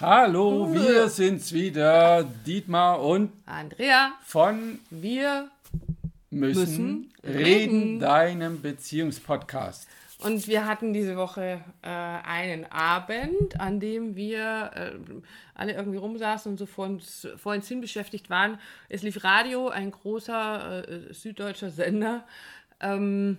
Hallo, 0.00 0.72
wir 0.72 1.10
sind's 1.10 1.52
wieder, 1.52 2.24
Dietmar 2.46 3.02
und 3.02 3.32
Andrea 3.44 4.12
von 4.24 4.78
Wir 4.88 5.50
müssen, 6.30 6.58
Müssen 6.60 7.12
reden, 7.22 7.36
reden. 7.36 8.00
deinem 8.00 8.62
Beziehungspodcast. 8.62 9.86
und 10.24 10.48
wir 10.48 10.66
hatten 10.66 10.94
diese 10.94 11.18
Woche 11.18 11.60
äh, 11.82 11.88
einen 11.88 12.64
Abend, 12.72 13.60
an 13.60 13.78
dem 13.78 14.16
wir 14.16 14.70
äh, 14.74 14.92
alle 15.54 15.74
irgendwie 15.74 15.98
rumsaßen 15.98 16.50
und 16.50 16.56
so 16.56 16.64
vor 16.64 16.86
uns, 16.86 17.28
vor 17.36 17.52
uns 17.52 17.68
hin 17.68 17.82
beschäftigt 17.82 18.30
waren. 18.30 18.58
Es 18.88 19.02
lief 19.02 19.22
Radio, 19.22 19.68
ein 19.68 19.90
großer 19.90 20.88
äh, 20.88 21.12
süddeutscher 21.12 21.68
Sender. 21.68 22.24
Ähm, 22.80 23.36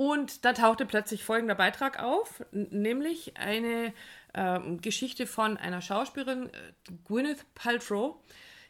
und 0.00 0.46
da 0.46 0.54
tauchte 0.54 0.86
plötzlich 0.86 1.24
folgender 1.24 1.54
Beitrag 1.54 2.02
auf, 2.02 2.42
nämlich 2.52 3.36
eine 3.36 3.92
ähm, 4.32 4.80
Geschichte 4.80 5.26
von 5.26 5.58
einer 5.58 5.82
Schauspielerin, 5.82 6.46
äh, 6.46 6.92
Gwyneth 7.06 7.44
Paltrow, 7.54 8.16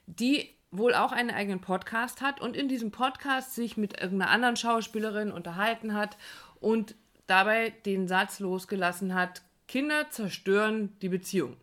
die 0.07 0.51
wohl 0.73 0.93
auch 0.93 1.13
einen 1.13 1.31
eigenen 1.31 1.61
Podcast 1.61 2.21
hat 2.21 2.41
und 2.41 2.57
in 2.57 2.67
diesem 2.67 2.91
Podcast 2.91 3.55
sich 3.55 3.77
mit 3.77 4.01
irgendeiner 4.01 4.33
anderen 4.33 4.57
Schauspielerin 4.57 5.31
unterhalten 5.31 5.95
hat 5.95 6.17
und 6.59 6.97
dabei 7.29 7.71
den 7.87 8.09
Satz 8.09 8.41
losgelassen 8.41 9.15
hat, 9.15 9.43
Kinder 9.69 10.11
zerstören 10.11 10.99
die 11.01 11.11
Beziehung. 11.11 11.57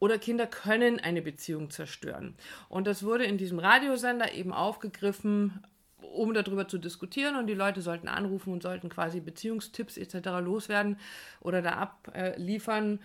Oder 0.00 0.18
Kinder 0.18 0.48
können 0.48 0.98
eine 0.98 1.22
Beziehung 1.22 1.70
zerstören. 1.70 2.34
Und 2.68 2.88
das 2.88 3.04
wurde 3.04 3.26
in 3.26 3.38
diesem 3.38 3.60
Radiosender 3.60 4.32
eben 4.32 4.52
aufgegriffen, 4.52 5.62
um 6.12 6.34
darüber 6.34 6.68
zu 6.68 6.78
diskutieren 6.78 7.36
und 7.36 7.46
die 7.46 7.54
Leute 7.54 7.82
sollten 7.82 8.08
anrufen 8.08 8.52
und 8.52 8.62
sollten 8.62 8.88
quasi 8.88 9.20
Beziehungstipps 9.20 9.96
etc. 9.96 10.14
loswerden 10.40 10.98
oder 11.40 11.62
da 11.62 11.70
abliefern. 11.72 13.00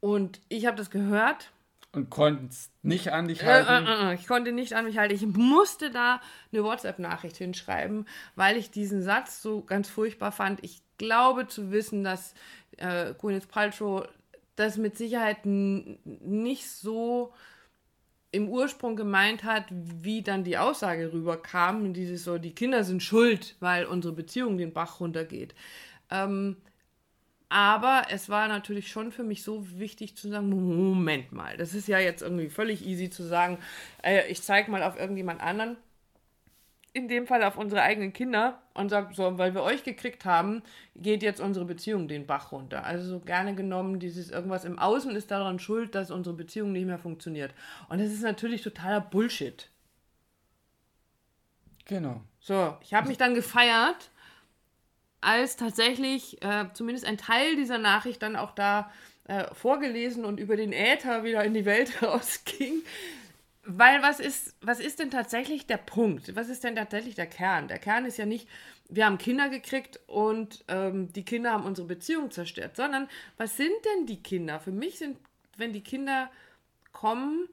Und 0.00 0.40
ich 0.48 0.66
habe 0.66 0.76
das 0.76 0.90
gehört 0.90 1.52
Und 1.92 2.10
konnt's 2.10 2.70
nicht 2.82 3.12
an 3.12 3.28
dich 3.28 3.42
äh, 3.42 3.46
halten. 3.46 3.86
äh, 3.86 4.12
äh, 4.12 4.14
ich 4.14 4.26
konnte 4.26 4.52
nicht 4.52 4.74
an 4.74 4.84
mich 4.86 4.98
halten. 4.98 5.14
Ich 5.14 5.26
musste 5.26 5.90
da 5.90 6.20
eine 6.52 6.64
WhatsApp-Nachricht 6.64 7.36
hinschreiben, 7.36 8.06
weil 8.34 8.56
ich 8.56 8.70
diesen 8.70 9.02
Satz 9.02 9.42
so 9.42 9.62
ganz 9.62 9.88
furchtbar 9.88 10.32
fand. 10.32 10.64
Ich 10.64 10.82
glaube 10.98 11.46
zu 11.48 11.70
wissen, 11.70 12.02
dass 12.04 12.34
äh, 12.78 13.14
Gwyneth 13.14 13.48
Paltrow 13.48 14.06
das 14.56 14.76
mit 14.76 14.96
Sicherheit 14.96 15.44
nicht 15.44 16.68
so 16.68 17.32
im 18.32 18.48
Ursprung 18.48 18.96
gemeint 18.96 19.44
hat, 19.44 19.66
wie 19.70 20.22
dann 20.22 20.42
die 20.42 20.56
Aussage 20.58 21.12
rüberkam, 21.12 21.92
dieses 21.92 22.24
so, 22.24 22.38
die 22.38 22.54
Kinder 22.54 22.82
sind 22.82 23.02
schuld, 23.02 23.56
weil 23.60 23.84
unsere 23.84 24.14
Beziehung 24.14 24.56
den 24.56 24.72
Bach 24.72 25.00
runtergeht. 25.00 25.54
Ähm, 26.10 26.56
aber 27.50 28.04
es 28.10 28.30
war 28.30 28.48
natürlich 28.48 28.90
schon 28.90 29.12
für 29.12 29.24
mich 29.24 29.42
so 29.42 29.78
wichtig 29.78 30.16
zu 30.16 30.30
sagen, 30.30 30.48
Moment 30.48 31.32
mal, 31.32 31.58
das 31.58 31.74
ist 31.74 31.86
ja 31.86 31.98
jetzt 31.98 32.22
irgendwie 32.22 32.48
völlig 32.48 32.86
easy 32.86 33.10
zu 33.10 33.22
sagen, 33.22 33.58
äh, 34.02 34.26
ich 34.28 34.42
zeige 34.42 34.70
mal 34.70 34.82
auf 34.82 34.98
irgendjemand 34.98 35.42
anderen, 35.42 35.76
in 36.94 37.08
dem 37.08 37.26
Fall 37.26 37.42
auf 37.42 37.56
unsere 37.56 37.82
eigenen 37.82 38.12
Kinder 38.12 38.60
und 38.74 38.90
sage, 38.90 39.14
so, 39.14 39.38
weil 39.38 39.54
wir 39.54 39.62
euch 39.62 39.82
gekriegt 39.82 40.24
haben, 40.24 40.62
geht 40.94 41.22
jetzt 41.22 41.40
unsere 41.40 41.64
Beziehung 41.64 42.06
den 42.06 42.26
Bach 42.26 42.52
runter. 42.52 42.84
Also 42.84 43.08
so 43.08 43.20
gerne 43.20 43.54
genommen, 43.54 43.98
dieses 43.98 44.30
irgendwas 44.30 44.64
im 44.64 44.78
Außen 44.78 45.14
ist 45.16 45.30
daran 45.30 45.58
schuld, 45.58 45.94
dass 45.94 46.10
unsere 46.10 46.36
Beziehung 46.36 46.72
nicht 46.72 46.86
mehr 46.86 46.98
funktioniert. 46.98 47.54
Und 47.88 48.00
das 48.00 48.12
ist 48.12 48.22
natürlich 48.22 48.62
totaler 48.62 49.00
Bullshit. 49.00 49.70
Genau. 51.86 52.20
So, 52.40 52.76
ich 52.82 52.92
habe 52.92 53.08
mich 53.08 53.18
dann 53.18 53.34
gefeiert, 53.34 54.10
als 55.20 55.56
tatsächlich 55.56 56.42
äh, 56.42 56.66
zumindest 56.74 57.06
ein 57.06 57.16
Teil 57.16 57.56
dieser 57.56 57.78
Nachricht 57.78 58.22
dann 58.22 58.36
auch 58.36 58.52
da 58.52 58.90
äh, 59.28 59.44
vorgelesen 59.54 60.24
und 60.24 60.38
über 60.40 60.56
den 60.56 60.72
Äther 60.72 61.24
wieder 61.24 61.44
in 61.44 61.54
die 61.54 61.64
Welt 61.64 62.02
rausging. 62.02 62.82
Weil 63.64 64.02
was 64.02 64.18
ist, 64.18 64.56
was 64.60 64.80
ist 64.80 64.98
denn 64.98 65.10
tatsächlich 65.10 65.66
der 65.66 65.76
Punkt? 65.76 66.34
Was 66.34 66.48
ist 66.48 66.64
denn 66.64 66.74
tatsächlich 66.74 67.14
der 67.14 67.28
Kern? 67.28 67.68
Der 67.68 67.78
Kern 67.78 68.04
ist 68.06 68.18
ja 68.18 68.26
nicht, 68.26 68.48
wir 68.88 69.06
haben 69.06 69.18
Kinder 69.18 69.48
gekriegt 69.48 70.00
und 70.08 70.64
ähm, 70.68 71.12
die 71.12 71.24
Kinder 71.24 71.52
haben 71.52 71.64
unsere 71.64 71.86
Beziehung 71.86 72.30
zerstört, 72.30 72.76
sondern 72.76 73.08
was 73.36 73.56
sind 73.56 73.72
denn 73.84 74.06
die 74.06 74.22
Kinder? 74.22 74.58
Für 74.58 74.72
mich 74.72 74.98
sind, 74.98 75.16
wenn 75.56 75.72
die 75.72 75.82
Kinder 75.82 76.28
kommen, 76.90 77.48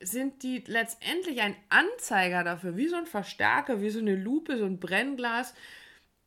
sind 0.00 0.42
die 0.42 0.62
letztendlich 0.66 1.40
ein 1.40 1.56
Anzeiger 1.70 2.44
dafür, 2.44 2.76
wie 2.76 2.88
so 2.88 2.96
ein 2.96 3.06
Verstärker, 3.06 3.80
wie 3.80 3.90
so 3.90 3.98
eine 3.98 4.14
Lupe, 4.14 4.58
so 4.58 4.64
ein 4.64 4.78
Brennglas, 4.78 5.54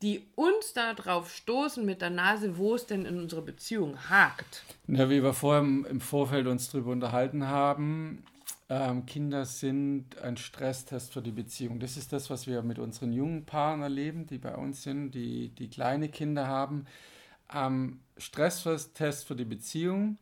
die 0.02 0.26
uns 0.36 0.74
darauf 0.74 1.32
stoßen 1.32 1.84
mit 1.84 2.02
der 2.02 2.10
Nase, 2.10 2.56
wo 2.56 2.74
es 2.74 2.86
denn 2.86 3.04
in 3.04 3.18
unserer 3.18 3.42
Beziehung 3.42 4.08
hakt. 4.08 4.62
Ja, 4.86 5.10
wie 5.10 5.22
wir 5.22 5.32
vorher 5.32 5.62
im, 5.62 6.00
Vorfeld 6.00 6.46
uns 6.46 6.70
darüber 6.70 6.92
unterhalten 6.92 7.48
haben, 7.48 8.22
ähm, 8.68 9.06
Kinder 9.06 9.46
sind 9.46 10.18
ein 10.18 10.36
Stresstest 10.36 11.12
für 11.12 11.22
die 11.22 11.32
Beziehung. 11.32 11.80
Das 11.80 11.96
ist 11.96 12.12
das, 12.12 12.28
was 12.28 12.46
wir 12.46 12.62
mit 12.62 12.78
unseren 12.78 13.12
jungen 13.12 13.46
Paaren 13.46 13.82
erleben, 13.82 14.26
die 14.26 14.38
bei 14.38 14.54
uns 14.54 14.82
sind, 14.82 15.12
die, 15.12 15.48
die 15.50 15.68
kleine 15.68 16.08
Kinder 16.08 16.46
haben. 16.46 16.86
Ähm, 17.52 18.00
Stresstest 18.18 19.24
für 19.24 19.36
die 19.36 19.46
Beziehung, 19.46 20.18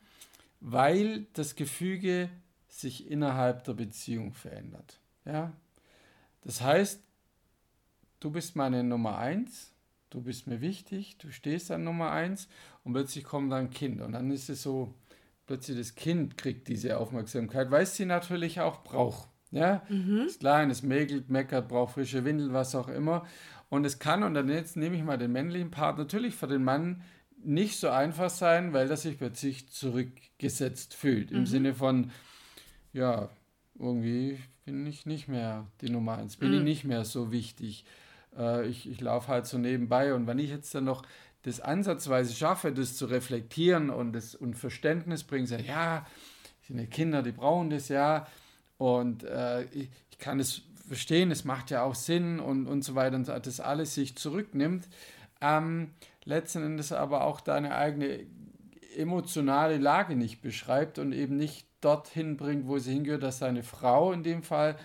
weil 0.60 1.26
das 1.32 1.56
Gefüge 1.56 2.30
sich 2.68 3.10
innerhalb 3.10 3.64
der 3.64 3.74
Beziehung 3.74 4.32
verändert. 4.32 5.00
Ja? 5.24 5.52
Das 6.42 6.60
heißt, 6.60 7.00
du 8.20 8.30
bist 8.30 8.54
meine 8.54 8.84
Nummer 8.84 9.18
eins, 9.18 9.72
du 10.10 10.20
bist 10.20 10.46
mir 10.46 10.60
wichtig, 10.60 11.16
du 11.18 11.32
stehst 11.32 11.70
an 11.70 11.82
Nummer 11.82 12.12
eins 12.12 12.48
und 12.84 12.92
plötzlich 12.92 13.24
kommt 13.24 13.50
dann 13.50 13.70
Kind 13.70 14.00
und 14.00 14.12
dann 14.12 14.30
ist 14.30 14.48
es 14.48 14.62
so, 14.62 14.94
plötzlich 15.46 15.78
das 15.78 15.94
Kind 15.94 16.36
kriegt 16.36 16.68
diese 16.68 16.98
Aufmerksamkeit, 16.98 17.70
weil 17.70 17.84
es 17.84 17.96
sie 17.96 18.04
natürlich 18.04 18.60
auch 18.60 18.82
braucht. 18.82 19.28
Ja, 19.52 19.82
ist 20.26 20.40
klein, 20.40 20.70
es 20.70 20.82
mäkelt, 20.82 21.30
meckert, 21.30 21.68
braucht 21.68 21.94
frische 21.94 22.24
Windel, 22.24 22.52
was 22.52 22.74
auch 22.74 22.88
immer. 22.88 23.24
Und 23.68 23.86
es 23.86 23.98
kann, 23.98 24.22
und 24.22 24.34
dann 24.34 24.48
jetzt 24.48 24.76
nehme 24.76 24.96
ich 24.96 25.02
mal 25.02 25.18
den 25.18 25.32
männlichen 25.32 25.70
Part, 25.70 25.98
natürlich 25.98 26.34
für 26.34 26.48
den 26.48 26.64
Mann 26.64 27.02
nicht 27.42 27.78
so 27.78 27.88
einfach 27.88 28.28
sein, 28.28 28.72
weil 28.72 28.90
er 28.90 28.96
sich 28.96 29.18
plötzlich 29.18 29.70
zurückgesetzt 29.70 30.94
fühlt. 30.94 31.30
Im 31.30 31.46
Sinne 31.46 31.74
von, 31.74 32.10
ja, 32.92 33.30
irgendwie 33.78 34.38
bin 34.64 34.84
ich 34.84 35.06
nicht 35.06 35.28
mehr 35.28 35.66
die 35.80 35.90
Nummer 35.90 36.18
eins, 36.18 36.36
bin 36.36 36.52
ich 36.52 36.62
nicht 36.62 36.84
mehr 36.84 37.04
so 37.04 37.30
wichtig. 37.30 37.84
Äh, 38.36 38.66
ich 38.66 38.88
ich 38.90 39.00
laufe 39.00 39.28
halt 39.28 39.46
so 39.46 39.58
nebenbei 39.58 40.14
und 40.14 40.26
wenn 40.26 40.38
ich 40.38 40.50
jetzt 40.50 40.74
dann 40.74 40.84
noch 40.84 41.02
das 41.42 41.60
ansatzweise 41.60 42.34
schaffe, 42.34 42.72
das 42.72 42.96
zu 42.96 43.06
reflektieren 43.06 43.90
und 43.90 44.12
das 44.12 44.34
und 44.34 44.54
Verständnis 44.54 45.24
bringen, 45.24 45.46
sage, 45.46 45.64
ja, 45.64 46.06
ja 46.68 46.86
Kinder, 46.86 47.22
die 47.22 47.32
brauchen 47.32 47.70
das 47.70 47.88
ja 47.88 48.26
und 48.78 49.22
äh, 49.24 49.64
ich, 49.64 49.90
ich 50.10 50.18
kann 50.18 50.40
es 50.40 50.62
verstehen, 50.86 51.30
es 51.30 51.44
macht 51.44 51.70
ja 51.70 51.82
auch 51.82 51.94
Sinn 51.94 52.40
und, 52.40 52.66
und 52.66 52.82
so 52.82 52.94
weiter 52.94 53.16
und 53.16 53.28
das 53.28 53.60
alles 53.60 53.94
sich 53.94 54.16
zurücknimmt. 54.16 54.88
Ähm, 55.40 55.90
letzten 56.24 56.62
Endes 56.62 56.92
aber 56.92 57.24
auch 57.24 57.40
deine 57.40 57.76
eigene 57.76 58.20
emotionale 58.96 59.78
Lage 59.78 60.16
nicht 60.16 60.40
beschreibt 60.40 60.98
und 60.98 61.12
eben 61.12 61.36
nicht 61.36 61.66
dorthin 61.80 62.36
bringt, 62.36 62.66
wo 62.66 62.78
sie 62.78 62.92
hingehört, 62.92 63.22
dass 63.22 63.40
deine 63.40 63.62
Frau 63.62 64.12
in 64.12 64.22
dem 64.22 64.42
Fall 64.42 64.76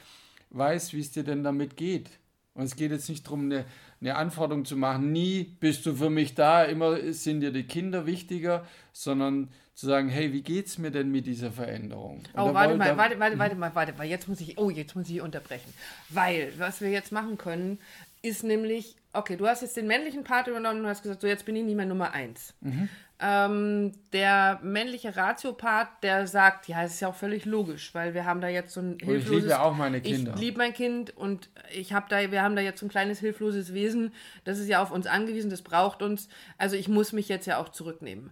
weiß, 0.49 0.93
wie 0.93 0.99
es 0.99 1.11
dir 1.11 1.23
denn 1.23 1.43
damit 1.43 1.77
geht. 1.77 2.09
Und 2.53 2.63
es 2.63 2.75
geht 2.75 2.91
jetzt 2.91 3.07
nicht 3.07 3.25
darum, 3.25 3.45
eine, 3.45 3.65
eine 4.01 4.15
Anforderung 4.15 4.65
zu 4.65 4.75
machen, 4.75 5.11
nie 5.11 5.55
bist 5.59 5.85
du 5.85 5.95
für 5.95 6.09
mich 6.09 6.35
da, 6.35 6.63
immer 6.63 7.13
sind 7.13 7.41
dir 7.41 7.51
die 7.51 7.63
Kinder 7.63 8.05
wichtiger, 8.05 8.65
sondern 8.91 9.49
zu 9.73 9.87
sagen, 9.87 10.09
hey, 10.09 10.33
wie 10.33 10.41
geht's 10.41 10.77
mir 10.77 10.91
denn 10.91 11.11
mit 11.11 11.25
dieser 11.25 11.51
Veränderung? 11.51 12.17
Und 12.17 12.29
Oh, 12.35 12.53
warte 12.53 12.75
mal, 12.75 12.97
warte, 12.97 13.19
warte, 13.19 13.39
warte 13.39 13.55
mal, 13.55 13.73
warte 13.73 13.93
mal. 13.93 14.05
Jetzt 14.05 14.27
muss 14.27 14.41
ich, 14.41 14.57
oh, 14.57 14.69
jetzt 14.69 14.95
muss 14.95 15.09
ich 15.09 15.21
unterbrechen. 15.21 15.73
Weil, 16.09 16.51
was 16.57 16.81
wir 16.81 16.89
jetzt 16.89 17.11
machen 17.11 17.37
können, 17.37 17.79
ist 18.21 18.43
nämlich, 18.43 18.95
okay, 19.13 19.37
du 19.37 19.47
hast 19.47 19.61
jetzt 19.61 19.77
den 19.77 19.87
männlichen 19.87 20.23
Part 20.23 20.47
übernommen 20.47 20.81
und 20.81 20.87
hast 20.87 21.03
gesagt, 21.03 21.21
so 21.21 21.27
jetzt 21.27 21.45
bin 21.45 21.55
ich 21.55 21.63
nicht 21.63 21.75
mehr 21.75 21.85
Nummer 21.85 22.11
eins. 22.11 22.53
Mhm. 22.61 22.89
Ähm, 23.23 23.91
der 24.13 24.59
männliche 24.63 25.15
Ratio-Part, 25.15 26.01
der 26.01 26.25
sagt, 26.25 26.67
ja, 26.67 26.83
es 26.83 26.95
ist 26.95 27.01
ja 27.01 27.07
auch 27.09 27.15
völlig 27.15 27.45
logisch, 27.45 27.93
weil 27.93 28.15
wir 28.15 28.25
haben 28.25 28.41
da 28.41 28.47
jetzt 28.47 28.73
so 28.73 28.81
ein 28.81 28.93
Und 28.93 29.15
ich 29.15 29.29
liebe 29.29 29.47
ja 29.47 29.61
auch 29.61 29.75
meine 29.75 30.01
Kinder. 30.01 30.33
Ich 30.33 30.41
liebe 30.41 30.57
mein 30.57 30.73
Kind 30.73 31.15
und 31.15 31.49
ich 31.71 31.93
habe 31.93 32.07
da, 32.09 32.31
wir 32.31 32.41
haben 32.41 32.55
da 32.55 32.63
jetzt 32.63 32.79
so 32.79 32.87
ein 32.87 32.89
kleines 32.89 33.19
hilfloses 33.19 33.75
Wesen, 33.75 34.11
das 34.43 34.57
ist 34.57 34.67
ja 34.67 34.81
auf 34.81 34.89
uns 34.89 35.05
angewiesen, 35.05 35.51
das 35.51 35.61
braucht 35.61 36.01
uns. 36.01 36.29
Also 36.57 36.75
ich 36.75 36.87
muss 36.87 37.13
mich 37.13 37.29
jetzt 37.29 37.45
ja 37.45 37.59
auch 37.59 37.69
zurücknehmen. 37.69 38.31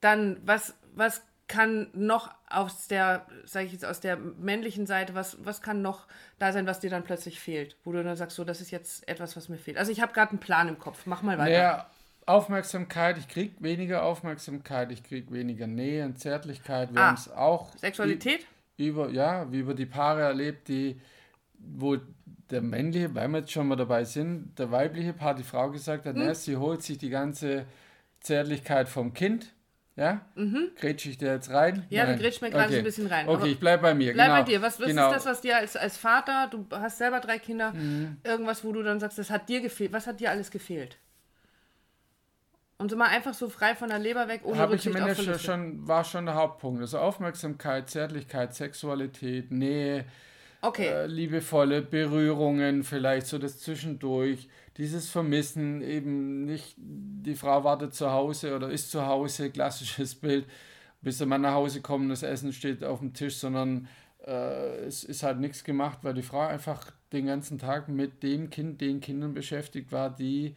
Dann, 0.00 0.36
was, 0.44 0.74
was 0.94 1.22
kann 1.48 1.88
noch 1.92 2.32
aus 2.48 2.86
der, 2.86 3.26
sage 3.44 3.66
ich 3.66 3.72
jetzt, 3.72 3.84
aus 3.84 3.98
der 3.98 4.16
männlichen 4.16 4.86
Seite, 4.86 5.16
was, 5.16 5.44
was 5.44 5.62
kann 5.62 5.82
noch 5.82 6.06
da 6.38 6.52
sein, 6.52 6.66
was 6.66 6.78
dir 6.78 6.90
dann 6.90 7.02
plötzlich 7.02 7.40
fehlt? 7.40 7.76
Wo 7.82 7.90
du 7.90 8.04
dann 8.04 8.14
sagst, 8.14 8.36
so, 8.36 8.44
das 8.44 8.60
ist 8.60 8.70
jetzt 8.70 9.08
etwas, 9.08 9.36
was 9.36 9.48
mir 9.48 9.58
fehlt. 9.58 9.78
Also 9.78 9.90
ich 9.90 10.00
habe 10.00 10.12
gerade 10.12 10.30
einen 10.30 10.40
Plan 10.40 10.68
im 10.68 10.78
Kopf. 10.78 11.06
Mach 11.06 11.22
mal 11.22 11.38
weiter. 11.38 11.50
Naja, 11.50 11.90
Aufmerksamkeit, 12.28 13.18
ich 13.18 13.28
krieg 13.28 13.54
weniger 13.60 14.02
Aufmerksamkeit, 14.02 14.92
ich 14.92 15.02
krieg 15.02 15.32
weniger 15.32 15.66
Nähe 15.66 16.04
und 16.04 16.18
Zärtlichkeit. 16.18 16.92
Wir 16.92 17.00
Ah, 17.00 17.06
haben 17.08 17.14
es 17.14 17.30
auch 17.30 17.74
Sexualität? 17.76 18.46
über, 18.76 19.10
ja, 19.10 19.50
wie 19.50 19.58
über 19.60 19.74
die 19.74 19.86
Paare 19.86 20.22
erlebt, 20.22 20.68
die, 20.68 21.00
wo 21.58 21.96
der 22.50 22.62
männliche, 22.62 23.14
weil 23.14 23.28
wir 23.28 23.38
jetzt 23.40 23.52
schon 23.52 23.68
mal 23.68 23.76
dabei 23.76 24.04
sind, 24.04 24.58
der 24.58 24.70
weibliche 24.70 25.12
Part, 25.12 25.38
die 25.38 25.42
Frau 25.42 25.70
gesagt 25.70 26.06
hat, 26.06 26.16
Hm. 26.16 26.26
na, 26.26 26.34
sie 26.34 26.56
holt 26.56 26.82
sich 26.82 26.98
die 26.98 27.10
ganze 27.10 27.66
Zärtlichkeit 28.20 28.88
vom 28.88 29.12
Kind, 29.14 29.52
Ja? 29.96 30.20
Mhm. 30.36 30.70
Grätsche 30.76 31.10
ich 31.10 31.18
dir 31.18 31.32
jetzt 31.32 31.50
rein? 31.50 31.84
Ja, 31.90 32.04
Nein. 32.04 32.14
du 32.16 32.22
grätschst 32.22 32.40
mir 32.40 32.50
gerade 32.50 32.66
okay. 32.66 32.74
so 32.74 32.78
ein 32.78 32.84
bisschen 32.84 33.06
rein. 33.08 33.28
Okay, 33.28 33.48
ich 33.48 33.58
bleibe 33.58 33.82
bei 33.82 33.94
mir. 33.94 34.12
Bleib 34.12 34.28
genau. 34.28 34.38
bei 34.38 34.44
dir. 34.44 34.62
Was, 34.62 34.78
was 34.78 34.86
genau. 34.86 35.08
ist 35.08 35.16
das, 35.16 35.26
was 35.26 35.40
dir 35.40 35.56
als, 35.56 35.74
als 35.76 35.96
Vater, 35.96 36.48
du 36.52 36.64
hast 36.70 36.98
selber 36.98 37.18
drei 37.18 37.40
Kinder, 37.40 37.72
mhm. 37.72 38.18
irgendwas, 38.22 38.62
wo 38.62 38.70
du 38.70 38.84
dann 38.84 39.00
sagst, 39.00 39.18
das 39.18 39.28
hat 39.28 39.48
dir 39.48 39.60
gefehlt. 39.60 39.92
Was 39.92 40.06
hat 40.06 40.20
dir 40.20 40.30
alles 40.30 40.52
gefehlt? 40.52 40.98
Und 42.78 42.90
so 42.90 42.96
mal 42.96 43.08
einfach 43.08 43.34
so 43.34 43.48
frei 43.48 43.74
von 43.74 43.88
der 43.88 43.98
Leber 43.98 44.28
weg, 44.28 44.42
ohne 44.44 44.58
Habe 44.58 44.76
ich 44.76 44.86
im 44.86 44.94
Endeffekt 44.94 45.40
schon, 45.40 45.86
war 45.88 46.04
schon 46.04 46.26
der 46.26 46.36
Hauptpunkt. 46.36 46.80
Also 46.80 46.98
Aufmerksamkeit, 46.98 47.90
Zärtlichkeit, 47.90 48.54
Sexualität, 48.54 49.50
Nähe, 49.50 50.04
okay. 50.62 50.86
äh, 50.86 51.06
liebevolle 51.06 51.82
Berührungen, 51.82 52.84
vielleicht 52.84 53.26
so 53.26 53.38
das 53.38 53.58
Zwischendurch, 53.58 54.48
dieses 54.76 55.10
Vermissen, 55.10 55.82
eben 55.82 56.44
nicht, 56.44 56.76
die 56.76 57.34
Frau 57.34 57.64
wartet 57.64 57.94
zu 57.94 58.12
Hause 58.12 58.54
oder 58.54 58.70
ist 58.70 58.92
zu 58.92 59.04
Hause, 59.04 59.50
klassisches 59.52 60.14
Bild, 60.14 60.46
bis 61.02 61.18
der 61.18 61.26
Mann 61.26 61.40
nach 61.40 61.54
Hause 61.54 61.80
kommt, 61.80 62.08
das 62.12 62.22
Essen 62.22 62.52
steht 62.52 62.84
auf 62.84 63.00
dem 63.00 63.12
Tisch, 63.12 63.38
sondern 63.38 63.88
äh, 64.24 64.84
es 64.84 65.02
ist 65.02 65.24
halt 65.24 65.40
nichts 65.40 65.64
gemacht, 65.64 65.98
weil 66.02 66.14
die 66.14 66.22
Frau 66.22 66.46
einfach 66.46 66.92
den 67.12 67.26
ganzen 67.26 67.58
Tag 67.58 67.88
mit 67.88 68.22
dem 68.22 68.50
Kind, 68.50 68.80
den 68.80 69.00
Kindern 69.00 69.34
beschäftigt 69.34 69.90
war, 69.90 70.10
die 70.10 70.54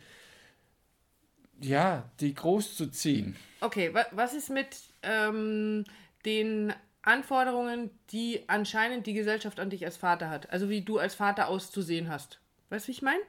ja, 1.61 2.09
die 2.19 2.33
groß 2.33 2.75
zu 2.75 2.87
ziehen. 2.87 3.35
Okay, 3.61 3.93
was 4.11 4.33
ist 4.33 4.49
mit 4.49 4.75
ähm, 5.03 5.85
den 6.25 6.73
Anforderungen, 7.03 7.89
die 8.11 8.43
anscheinend 8.47 9.07
die 9.07 9.13
Gesellschaft 9.13 9.59
an 9.59 9.69
dich 9.69 9.85
als 9.85 9.97
Vater 9.97 10.29
hat? 10.29 10.49
Also 10.51 10.69
wie 10.69 10.81
du 10.81 10.97
als 10.97 11.15
Vater 11.15 11.47
auszusehen 11.47 12.09
hast. 12.09 12.39
Weißt 12.69 12.85
du, 12.85 12.87
wie 12.89 12.93
ich 12.93 13.01
meine? 13.01 13.21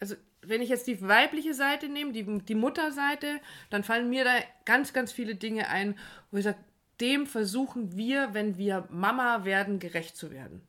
Also 0.00 0.16
wenn 0.42 0.60
ich 0.60 0.68
jetzt 0.68 0.86
die 0.86 1.00
weibliche 1.00 1.54
Seite 1.54 1.88
nehme, 1.88 2.12
die, 2.12 2.24
die 2.24 2.54
Mutterseite, 2.54 3.40
dann 3.70 3.84
fallen 3.84 4.10
mir 4.10 4.24
da 4.24 4.32
ganz, 4.64 4.92
ganz 4.92 5.12
viele 5.12 5.34
Dinge 5.34 5.68
ein, 5.68 5.98
wo 6.30 6.38
ich 6.38 6.44
sage, 6.44 6.58
dem 7.00 7.26
versuchen 7.26 7.96
wir, 7.96 8.34
wenn 8.34 8.56
wir 8.56 8.86
Mama 8.90 9.44
werden, 9.44 9.78
gerecht 9.78 10.16
zu 10.16 10.30
werden. 10.30 10.66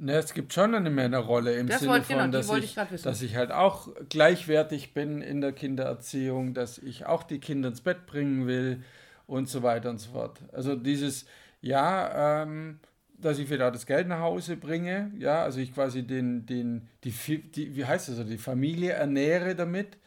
Ne, 0.00 0.12
es 0.12 0.32
gibt 0.32 0.52
schon 0.52 0.76
eine 0.76 0.90
Männerrolle 0.90 1.54
im 1.54 1.66
das 1.66 1.80
Sinne 1.80 1.92
wollte, 1.92 2.06
von, 2.06 2.16
genau, 2.16 2.28
dass, 2.28 2.50
ich, 2.52 2.76
ich 2.92 3.02
dass 3.02 3.20
ich 3.20 3.34
halt 3.34 3.50
auch 3.50 3.88
gleichwertig 4.08 4.94
bin 4.94 5.20
in 5.22 5.40
der 5.40 5.52
Kindererziehung, 5.52 6.54
dass 6.54 6.78
ich 6.78 7.06
auch 7.06 7.24
die 7.24 7.40
Kinder 7.40 7.68
ins 7.70 7.80
Bett 7.80 8.06
bringen 8.06 8.46
will 8.46 8.84
und 9.26 9.48
so 9.48 9.64
weiter 9.64 9.90
und 9.90 9.98
so 9.98 10.12
fort. 10.12 10.38
Also 10.52 10.76
dieses, 10.76 11.26
ja, 11.60 12.42
ähm, 12.42 12.78
dass 13.18 13.40
ich 13.40 13.50
wieder 13.50 13.72
das 13.72 13.86
Geld 13.86 14.06
nach 14.06 14.20
Hause 14.20 14.56
bringe, 14.56 15.10
ja, 15.18 15.42
also 15.42 15.58
ich 15.58 15.74
quasi 15.74 16.06
den, 16.06 16.46
den, 16.46 16.88
die, 17.02 17.10
die 17.10 17.74
wie 17.74 17.84
heißt 17.84 18.08
das, 18.08 18.18
also 18.18 18.30
die 18.30 18.38
Familie 18.38 18.92
ernähre 18.92 19.56
damit, 19.56 19.98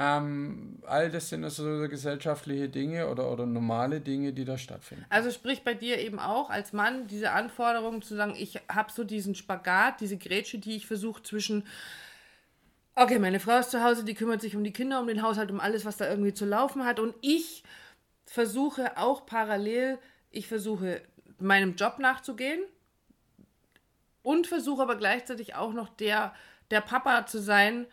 ähm, 0.00 0.78
all 0.86 1.10
das 1.10 1.28
sind 1.28 1.42
also 1.42 1.64
gesellschaftliche 1.88 2.68
Dinge 2.68 3.08
oder, 3.08 3.32
oder 3.32 3.46
normale 3.46 4.00
Dinge, 4.00 4.32
die 4.32 4.44
da 4.44 4.56
stattfinden. 4.56 5.04
Also 5.08 5.32
sprich 5.32 5.64
bei 5.64 5.74
dir 5.74 5.98
eben 5.98 6.20
auch 6.20 6.50
als 6.50 6.72
Mann 6.72 7.08
diese 7.08 7.32
Anforderung 7.32 8.00
zu 8.00 8.14
sagen, 8.14 8.36
ich 8.38 8.60
habe 8.68 8.92
so 8.92 9.02
diesen 9.02 9.34
Spagat, 9.34 10.00
diese 10.00 10.16
Grätsche, 10.16 10.58
die 10.58 10.76
ich 10.76 10.86
versuche 10.86 11.24
zwischen, 11.24 11.66
okay, 12.94 13.18
meine 13.18 13.40
Frau 13.40 13.58
ist 13.58 13.72
zu 13.72 13.82
Hause, 13.82 14.04
die 14.04 14.14
kümmert 14.14 14.40
sich 14.40 14.54
um 14.54 14.62
die 14.62 14.72
Kinder, 14.72 15.00
um 15.00 15.08
den 15.08 15.20
Haushalt, 15.20 15.50
um 15.50 15.58
alles, 15.58 15.84
was 15.84 15.96
da 15.96 16.08
irgendwie 16.08 16.32
zu 16.32 16.44
laufen 16.44 16.84
hat. 16.84 17.00
Und 17.00 17.16
ich 17.20 17.64
versuche 18.24 18.96
auch 18.98 19.26
parallel, 19.26 19.98
ich 20.30 20.46
versuche 20.46 21.02
meinem 21.40 21.74
Job 21.74 21.98
nachzugehen 21.98 22.60
und 24.22 24.46
versuche 24.46 24.82
aber 24.82 24.94
gleichzeitig 24.94 25.56
auch 25.56 25.72
noch 25.72 25.88
der, 25.88 26.32
der 26.70 26.82
Papa 26.82 27.26
zu 27.26 27.40
sein, 27.40 27.86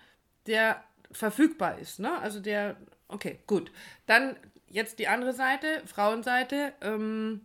der 0.45 0.83
verfügbar 1.11 1.79
ist. 1.79 1.99
Ne? 1.99 2.17
Also 2.19 2.39
der, 2.39 2.75
okay, 3.07 3.39
gut. 3.47 3.71
Dann 4.05 4.35
jetzt 4.67 4.99
die 4.99 5.07
andere 5.07 5.33
Seite, 5.33 5.81
Frauenseite, 5.85 6.73
ähm, 6.81 7.41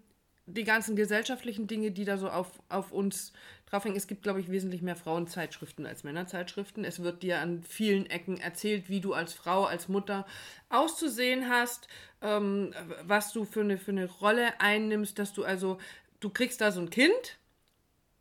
die 0.46 0.64
ganzen 0.64 0.96
gesellschaftlichen 0.96 1.66
Dinge, 1.66 1.90
die 1.92 2.04
da 2.04 2.18
so 2.18 2.28
auf, 2.28 2.50
auf 2.68 2.92
uns 2.92 3.32
drauf 3.66 3.84
hängen. 3.84 3.96
Es 3.96 4.08
gibt, 4.08 4.22
glaube 4.22 4.40
ich, 4.40 4.50
wesentlich 4.50 4.82
mehr 4.82 4.96
Frauenzeitschriften 4.96 5.86
als 5.86 6.02
Männerzeitschriften. 6.02 6.84
Es 6.84 7.02
wird 7.02 7.22
dir 7.22 7.38
an 7.38 7.62
vielen 7.62 8.06
Ecken 8.06 8.38
erzählt, 8.38 8.88
wie 8.88 9.00
du 9.00 9.14
als 9.14 9.32
Frau, 9.32 9.64
als 9.64 9.88
Mutter 9.88 10.26
auszusehen 10.68 11.48
hast, 11.48 11.88
ähm, 12.20 12.74
was 13.04 13.32
du 13.32 13.44
für 13.44 13.60
eine, 13.60 13.78
für 13.78 13.92
eine 13.92 14.06
Rolle 14.06 14.60
einnimmst, 14.60 15.18
dass 15.18 15.32
du 15.32 15.44
also, 15.44 15.78
du 16.18 16.30
kriegst 16.30 16.60
da 16.60 16.72
so 16.72 16.80
ein 16.80 16.90
Kind 16.90 17.38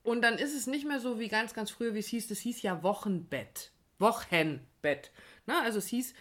und 0.03 0.21
dann 0.21 0.37
ist 0.37 0.55
es 0.55 0.67
nicht 0.67 0.87
mehr 0.87 0.99
so 0.99 1.19
wie 1.19 1.27
ganz, 1.27 1.53
ganz 1.53 1.71
früher, 1.71 1.93
wie 1.93 1.99
es 1.99 2.07
hieß, 2.07 2.27
das 2.27 2.39
hieß 2.39 2.61
ja 2.61 2.83
Wochenbett. 2.83 3.71
Wochenbett. 3.99 5.11
Na, 5.45 5.61
also 5.63 5.79
es 5.79 5.87
hieß, 5.87 6.13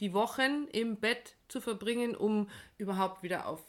die 0.00 0.12
Wochen 0.12 0.66
im 0.72 0.96
Bett 0.96 1.36
zu 1.48 1.60
verbringen, 1.60 2.14
um 2.14 2.48
überhaupt 2.76 3.22
wieder 3.22 3.46
auf 3.46 3.60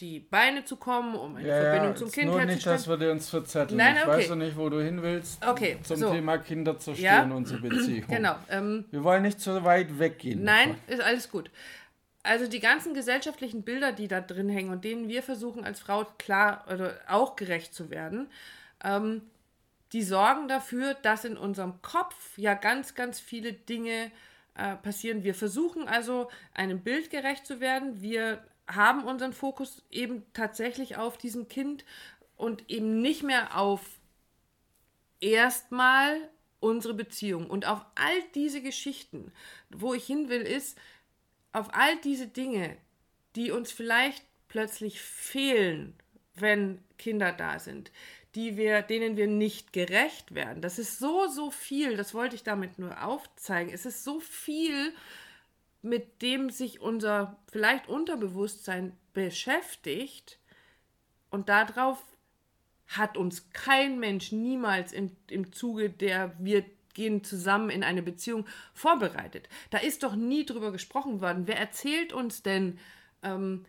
die 0.00 0.20
Beine 0.20 0.64
zu 0.64 0.76
kommen, 0.76 1.16
um 1.16 1.36
eine 1.36 1.48
ja, 1.48 1.60
Verbindung 1.60 1.96
zum 1.96 2.10
Kind 2.12 2.30
nur 2.30 2.44
nicht, 2.44 2.64
dass 2.64 2.88
wir 2.88 3.10
uns 3.10 3.28
verzetteln. 3.30 3.78
Nein, 3.78 3.96
okay. 3.96 4.22
Ich 4.22 4.30
weiß 4.30 4.36
nicht, 4.36 4.56
wo 4.56 4.68
du 4.68 4.80
hin 4.80 5.02
willst. 5.02 5.44
Okay, 5.44 5.78
zum 5.82 5.96
so. 5.96 6.12
Thema 6.12 6.38
Kinder 6.38 6.78
zerstören 6.78 7.30
ja. 7.30 7.36
unsere 7.36 7.60
Beziehung. 7.60 8.06
Genau. 8.08 8.36
Ähm, 8.48 8.84
wir 8.90 9.02
wollen 9.02 9.22
nicht 9.22 9.40
so 9.40 9.64
weit 9.64 9.98
weggehen. 9.98 10.44
Nein, 10.44 10.70
davon. 10.70 10.94
ist 10.94 11.00
alles 11.00 11.30
gut. 11.30 11.50
Also 12.22 12.46
die 12.46 12.60
ganzen 12.60 12.94
gesellschaftlichen 12.94 13.62
Bilder, 13.62 13.92
die 13.92 14.06
da 14.06 14.20
drin 14.20 14.48
hängen 14.48 14.70
und 14.70 14.84
denen 14.84 15.08
wir 15.08 15.22
versuchen 15.22 15.64
als 15.64 15.80
Frau 15.80 16.06
klar 16.18 16.64
oder 16.72 16.94
auch 17.08 17.36
gerecht 17.36 17.74
zu 17.74 17.90
werden, 17.90 18.28
ähm, 18.84 19.22
die 19.92 20.02
sorgen 20.02 20.48
dafür, 20.48 20.94
dass 20.94 21.24
in 21.24 21.36
unserem 21.36 21.80
Kopf 21.82 22.36
ja 22.36 22.54
ganz, 22.54 22.94
ganz 22.94 23.20
viele 23.20 23.52
Dinge 23.52 24.10
äh, 24.54 24.76
passieren. 24.76 25.24
Wir 25.24 25.34
versuchen 25.34 25.88
also 25.88 26.30
einem 26.52 26.80
Bild 26.80 27.10
gerecht 27.10 27.46
zu 27.46 27.60
werden. 27.60 28.02
Wir 28.02 28.44
haben 28.66 29.04
unseren 29.04 29.32
Fokus 29.32 29.82
eben 29.90 30.24
tatsächlich 30.34 30.96
auf 30.96 31.16
diesem 31.16 31.48
Kind 31.48 31.84
und 32.36 32.68
eben 32.68 33.00
nicht 33.00 33.22
mehr 33.22 33.56
auf 33.58 33.80
erstmal 35.20 36.28
unsere 36.60 36.94
Beziehung. 36.94 37.48
Und 37.48 37.66
auf 37.66 37.84
all 37.94 38.22
diese 38.34 38.60
Geschichten, 38.60 39.32
wo 39.70 39.94
ich 39.94 40.04
hin 40.04 40.28
will, 40.28 40.42
ist, 40.42 40.78
auf 41.52 41.72
all 41.72 41.96
diese 42.00 42.26
Dinge, 42.26 42.76
die 43.36 43.50
uns 43.50 43.72
vielleicht 43.72 44.24
plötzlich 44.48 45.00
fehlen, 45.00 45.94
wenn 46.34 46.82
Kinder 46.98 47.32
da 47.32 47.58
sind, 47.58 47.90
die 48.34 48.56
wir, 48.56 48.82
denen 48.82 49.16
wir 49.16 49.26
nicht 49.26 49.72
gerecht 49.72 50.34
werden. 50.34 50.62
Das 50.62 50.78
ist 50.78 50.98
so, 50.98 51.26
so 51.28 51.50
viel, 51.50 51.96
das 51.96 52.14
wollte 52.14 52.36
ich 52.36 52.42
damit 52.42 52.78
nur 52.78 53.04
aufzeigen. 53.04 53.72
Es 53.72 53.86
ist 53.86 54.04
so 54.04 54.20
viel, 54.20 54.92
mit 55.82 56.22
dem 56.22 56.50
sich 56.50 56.80
unser 56.80 57.36
vielleicht 57.50 57.88
Unterbewusstsein 57.88 58.92
beschäftigt 59.12 60.38
und 61.30 61.48
darauf 61.48 62.02
hat 62.86 63.16
uns 63.16 63.50
kein 63.52 63.98
Mensch 63.98 64.32
niemals 64.32 64.92
im, 64.92 65.16
im 65.28 65.52
Zuge 65.52 65.90
der 65.90 66.34
wir 66.38 66.64
gehen 66.94 67.22
zusammen 67.22 67.70
in 67.70 67.84
eine 67.84 68.02
Beziehung 68.02 68.44
vorbereitet. 68.74 69.48
Da 69.70 69.78
ist 69.78 70.02
doch 70.02 70.16
nie 70.16 70.44
drüber 70.44 70.72
gesprochen 70.72 71.20
worden. 71.20 71.46
Wer 71.46 71.56
erzählt 71.56 72.12
uns 72.12 72.42
denn, 72.42 72.78
ähm, 73.22 73.66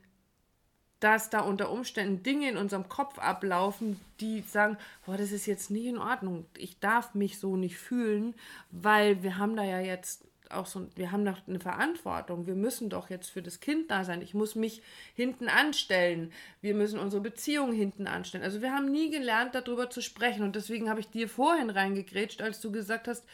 dass 1.00 1.30
da 1.30 1.42
unter 1.42 1.72
Umständen 1.72 2.24
Dinge 2.24 2.50
in 2.50 2.58
unserem 2.58 2.90
Kopf 2.90 3.20
ablaufen, 3.20 4.00
die 4.20 4.42
sagen, 4.42 4.78
boah, 5.06 5.18
das 5.18 5.32
ist 5.32 5.46
jetzt 5.46 5.72
nicht 5.72 5.86
in 5.86 5.98
Ordnung, 5.98 6.46
ich 6.58 6.80
darf 6.80 7.14
mich 7.14 7.40
so 7.40 7.56
nicht 7.56 7.78
fühlen, 7.78 8.36
weil 8.72 9.24
wir 9.24 9.38
haben 9.38 9.56
da 9.56 9.64
ja 9.64 9.80
jetzt 9.80 10.26
auch 10.50 10.66
so, 10.66 10.88
wir 10.96 11.12
haben 11.12 11.26
doch 11.26 11.48
eine 11.48 11.60
Verantwortung, 11.60 12.48
wir 12.48 12.56
müssen 12.56 12.90
doch 12.90 13.10
jetzt 13.10 13.30
für 13.30 13.42
das 13.42 13.60
Kind 13.60 13.92
da 13.92 14.04
sein, 14.04 14.22
ich 14.22 14.34
muss 14.34 14.56
mich 14.56 14.82
hinten 15.14 15.48
anstellen, 15.48 16.34
wir 16.62 16.74
müssen 16.74 17.00
unsere 17.00 17.22
Beziehung 17.22 17.72
hinten 17.72 18.08
anstellen. 18.08 18.44
Also 18.44 18.62
wir 18.62 18.74
haben 18.74 18.92
nie 18.92 19.12
gelernt, 19.12 19.56
darüber 19.56 19.90
zu 19.90 20.02
sprechen. 20.02 20.44
Und 20.44 20.56
deswegen 20.56 20.90
habe 20.90 21.00
ich 21.00 21.10
dir 21.10 21.30
vorhin 21.30 21.70
reingegrätscht, 21.70 22.42
als 22.42 22.62
du 22.62 22.72
gesagt 22.72 23.08
hast, 23.08 23.26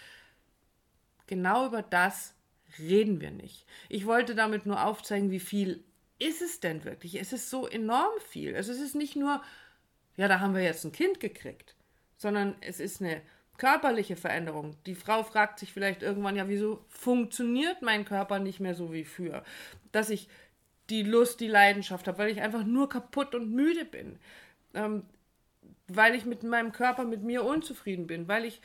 genau 1.27 1.67
über 1.67 1.81
das 1.81 2.33
reden 2.79 3.21
wir 3.21 3.31
nicht. 3.31 3.65
Ich 3.87 4.05
wollte 4.05 4.35
damit 4.35 4.65
nur 4.65 4.83
aufzeigen, 4.83 5.31
wie 5.31 5.39
viel 5.39 5.83
ist 6.19 6.41
es 6.41 6.59
denn 6.59 6.83
wirklich? 6.83 7.19
Es 7.19 7.33
ist 7.33 7.49
so 7.49 7.67
enorm 7.67 8.13
viel. 8.29 8.55
Also 8.55 8.71
es 8.71 8.79
ist 8.79 8.95
nicht 8.95 9.15
nur, 9.15 9.41
ja, 10.17 10.27
da 10.27 10.39
haben 10.39 10.55
wir 10.55 10.63
jetzt 10.63 10.85
ein 10.85 10.91
Kind 10.91 11.19
gekriegt, 11.19 11.75
sondern 12.17 12.55
es 12.61 12.79
ist 12.79 13.01
eine 13.01 13.21
körperliche 13.57 14.15
Veränderung. 14.15 14.75
Die 14.85 14.95
Frau 14.95 15.23
fragt 15.23 15.59
sich 15.59 15.73
vielleicht 15.73 16.03
irgendwann, 16.03 16.35
ja, 16.35 16.47
wieso 16.47 16.85
funktioniert 16.89 17.81
mein 17.81 18.05
Körper 18.05 18.39
nicht 18.39 18.59
mehr 18.59 18.75
so 18.75 18.91
wie 18.91 19.05
früher? 19.05 19.43
Dass 19.91 20.09
ich 20.09 20.27
die 20.89 21.03
Lust, 21.03 21.39
die 21.39 21.47
Leidenschaft 21.47 22.07
habe, 22.07 22.17
weil 22.17 22.31
ich 22.31 22.41
einfach 22.41 22.63
nur 22.63 22.89
kaputt 22.89 23.33
und 23.33 23.51
müde 23.51 23.85
bin. 23.85 24.19
Ähm, 24.73 25.03
weil 25.87 26.15
ich 26.15 26.25
mit 26.25 26.43
meinem 26.43 26.71
Körper, 26.71 27.05
mit 27.05 27.23
mir 27.23 27.43
unzufrieden 27.43 28.07
bin, 28.07 28.27
weil 28.27 28.45
ich 28.45 28.61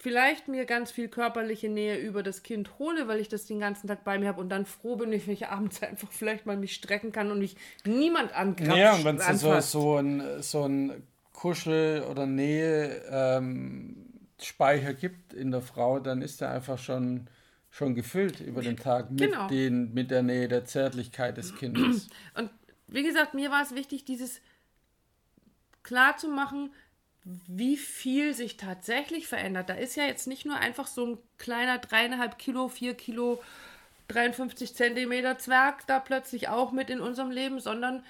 vielleicht 0.00 0.48
mir 0.48 0.64
ganz 0.64 0.90
viel 0.90 1.08
körperliche 1.08 1.68
Nähe 1.68 1.98
über 1.98 2.22
das 2.22 2.42
Kind 2.42 2.78
hole, 2.78 3.06
weil 3.06 3.20
ich 3.20 3.28
das 3.28 3.44
den 3.44 3.60
ganzen 3.60 3.86
Tag 3.86 4.02
bei 4.02 4.18
mir 4.18 4.28
habe 4.28 4.40
und 4.40 4.48
dann 4.48 4.64
froh 4.64 4.96
bin 4.96 5.10
wenn 5.10 5.20
ich 5.28 5.46
abends 5.48 5.82
einfach 5.82 6.10
vielleicht 6.10 6.46
mal 6.46 6.56
mich 6.56 6.72
strecken 6.74 7.12
kann 7.12 7.30
und 7.30 7.38
mich 7.38 7.54
niemand 7.84 8.34
ankrapscht. 8.34 8.76
Ja, 8.76 8.94
und 8.94 9.04
wenn 9.04 9.16
es 9.18 9.40
so, 9.40 9.60
so 9.60 9.96
ein, 9.98 10.42
so 10.42 10.64
ein 10.64 11.02
Kuschel- 11.34 12.02
oder 12.10 12.24
Nähe 12.24 13.02
ähm, 13.10 13.96
Speicher 14.40 14.94
gibt 14.94 15.34
in 15.34 15.50
der 15.50 15.60
Frau, 15.60 16.00
dann 16.00 16.22
ist 16.22 16.40
er 16.40 16.50
einfach 16.50 16.78
schon 16.78 17.28
schon 17.72 17.94
gefüllt 17.94 18.40
über 18.40 18.62
den 18.62 18.76
Tag 18.76 19.12
mit, 19.12 19.20
Genau. 19.20 19.46
den, 19.46 19.94
mit 19.94 20.10
der 20.10 20.24
Nähe, 20.24 20.48
der 20.48 20.64
Zärtlichkeit 20.64 21.36
des 21.36 21.54
Kindes. 21.54 22.08
Und 22.34 22.50
wie 22.88 23.04
gesagt, 23.04 23.34
mir 23.34 23.52
war 23.52 23.62
es 23.62 23.76
wichtig, 23.76 24.04
dieses 24.04 24.40
klar 25.84 26.16
zu 26.16 26.28
machen, 26.28 26.72
wie 27.24 27.76
viel 27.76 28.34
sich 28.34 28.56
tatsächlich 28.56 29.28
verändert. 29.28 29.68
Da 29.68 29.74
ist 29.74 29.96
ja 29.96 30.04
jetzt 30.04 30.26
nicht 30.26 30.46
nur 30.46 30.56
einfach 30.56 30.86
so 30.86 31.06
ein 31.06 31.18
kleiner 31.38 31.78
dreieinhalb 31.78 32.38
Kilo, 32.38 32.68
vier 32.68 32.94
Kilo, 32.94 33.42
53 34.08 34.74
Zentimeter 34.74 35.38
Zwerg 35.38 35.86
da 35.86 36.00
plötzlich 36.00 36.48
auch 36.48 36.72
mit 36.72 36.90
in 36.90 37.00
unserem 37.00 37.30
Leben, 37.30 37.60
sondern 37.60 38.04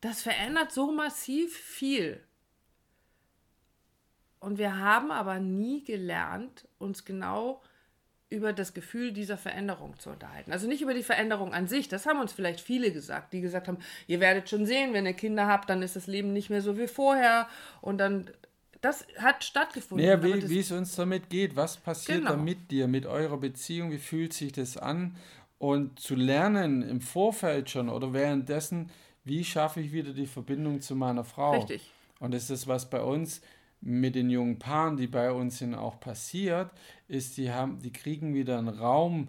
das 0.00 0.22
verändert 0.22 0.72
so 0.72 0.92
massiv 0.92 1.56
viel. 1.56 2.22
Und 4.40 4.56
wir 4.58 4.78
haben 4.78 5.10
aber 5.10 5.38
nie 5.38 5.84
gelernt, 5.84 6.66
uns 6.78 7.04
genau 7.04 7.62
über 8.30 8.52
das 8.52 8.72
Gefühl 8.74 9.12
dieser 9.12 9.36
Veränderung 9.36 9.98
zu 9.98 10.10
unterhalten. 10.10 10.52
Also 10.52 10.68
nicht 10.68 10.80
über 10.82 10.94
die 10.94 11.02
Veränderung 11.02 11.52
an 11.52 11.66
sich, 11.66 11.88
das 11.88 12.06
haben 12.06 12.20
uns 12.20 12.32
vielleicht 12.32 12.60
viele 12.60 12.92
gesagt, 12.92 13.32
die 13.32 13.40
gesagt 13.40 13.68
haben, 13.68 13.78
ihr 14.06 14.20
werdet 14.20 14.48
schon 14.48 14.66
sehen, 14.66 14.94
wenn 14.94 15.04
ihr 15.04 15.14
Kinder 15.14 15.46
habt, 15.48 15.68
dann 15.68 15.82
ist 15.82 15.96
das 15.96 16.06
Leben 16.06 16.32
nicht 16.32 16.48
mehr 16.48 16.62
so 16.62 16.78
wie 16.78 16.86
vorher 16.86 17.48
und 17.80 17.98
dann, 17.98 18.30
das 18.80 19.04
hat 19.18 19.42
stattgefunden. 19.44 20.08
Aber 20.08 20.22
wie, 20.22 20.48
wie 20.48 20.60
es 20.60 20.70
uns 20.70 20.94
damit 20.94 21.28
geht, 21.28 21.56
was 21.56 21.76
passiert 21.76 22.18
Genau. 22.18 22.30
da 22.30 22.36
mit 22.36 22.70
dir, 22.70 22.86
mit 22.86 23.04
eurer 23.04 23.36
Beziehung, 23.36 23.90
wie 23.90 23.98
fühlt 23.98 24.32
sich 24.32 24.52
das 24.52 24.76
an? 24.76 25.16
Und 25.58 26.00
zu 26.00 26.14
lernen 26.14 26.82
im 26.82 27.02
Vorfeld 27.02 27.68
schon 27.68 27.90
oder 27.90 28.14
währenddessen, 28.14 28.90
wie 29.24 29.44
schaffe 29.44 29.80
ich 29.80 29.92
wieder 29.92 30.14
die 30.14 30.26
Verbindung 30.26 30.80
zu 30.80 30.94
meiner 30.96 31.24
Frau? 31.24 31.58
Richtig. 31.58 31.90
Und 32.20 32.32
das 32.32 32.48
ist, 32.48 32.66
was 32.66 32.88
bei 32.88 33.02
uns 33.02 33.42
mit 33.80 34.14
den 34.14 34.30
jungen 34.30 34.58
Paaren, 34.58 34.96
die 34.96 35.06
bei 35.06 35.32
uns 35.32 35.58
sind, 35.58 35.74
auch 35.74 36.00
passiert, 36.00 36.70
ist, 37.08 37.36
die 37.36 37.50
haben, 37.50 37.80
die 37.80 37.92
kriegen 37.92 38.34
wieder 38.34 38.58
einen 38.58 38.68
Raum, 38.68 39.28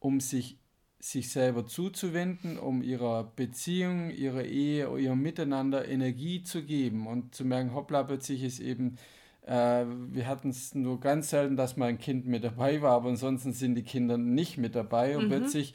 um 0.00 0.20
sich, 0.20 0.58
sich 0.98 1.30
selber 1.30 1.66
zuzuwenden, 1.66 2.58
um 2.58 2.82
ihrer 2.82 3.24
Beziehung, 3.24 4.10
ihrer 4.10 4.44
Ehe, 4.44 4.96
ihrem 4.98 5.22
Miteinander 5.22 5.86
Energie 5.88 6.42
zu 6.42 6.64
geben 6.64 7.06
und 7.06 7.34
zu 7.34 7.44
merken, 7.44 7.74
hoppla, 7.74 8.02
plötzlich 8.02 8.42
ist 8.42 8.58
eben, 8.58 8.96
äh, 9.42 9.84
wir 9.86 10.26
hatten 10.26 10.50
es 10.50 10.74
nur 10.74 11.00
ganz 11.00 11.30
selten, 11.30 11.56
dass 11.56 11.76
mal 11.76 11.86
ein 11.86 11.98
Kind 11.98 12.26
mit 12.26 12.42
dabei 12.42 12.82
war, 12.82 12.92
aber 12.92 13.10
ansonsten 13.10 13.52
sind 13.52 13.76
die 13.76 13.82
Kinder 13.82 14.18
nicht 14.18 14.58
mit 14.58 14.74
dabei 14.74 15.16
und 15.16 15.28
plötzlich 15.28 15.74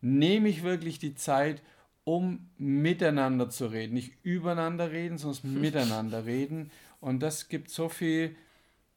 nehme 0.00 0.48
ich 0.48 0.64
wirklich 0.64 0.98
die 0.98 1.14
Zeit, 1.14 1.62
um 2.04 2.50
miteinander 2.58 3.48
zu 3.48 3.66
reden. 3.66 3.94
Nicht 3.94 4.12
übereinander 4.22 4.90
reden, 4.90 5.18
sondern 5.18 5.60
miteinander 5.60 6.26
reden. 6.26 6.70
Und 7.02 7.20
das 7.20 7.48
gibt 7.48 7.68
so 7.68 7.88
viel 7.88 8.36